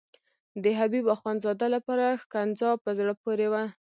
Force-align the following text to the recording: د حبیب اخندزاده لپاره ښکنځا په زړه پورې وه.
د 0.63 0.65
حبیب 0.79 1.05
اخندزاده 1.15 1.67
لپاره 1.75 2.19
ښکنځا 2.21 2.69
په 2.83 2.89
زړه 2.97 3.13
پورې 3.23 3.47
وه. 3.51 3.63